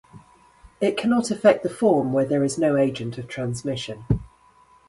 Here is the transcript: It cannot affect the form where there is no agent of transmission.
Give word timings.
It 0.81 0.97
cannot 0.97 1.29
affect 1.29 1.61
the 1.61 1.69
form 1.69 2.11
where 2.11 2.25
there 2.25 2.43
is 2.43 2.57
no 2.57 2.75
agent 2.75 3.19
of 3.19 3.27
transmission. 3.27 4.03